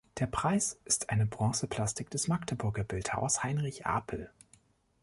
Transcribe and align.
Der 0.17 0.25
Preis 0.25 0.79
ist 0.83 1.11
eine 1.11 1.27
Bronzeplastik 1.27 2.09
des 2.09 2.27
Magdeburger 2.27 2.83
Bildhauers 2.83 3.43
Heinrich 3.43 3.85
Apel. 3.85 4.31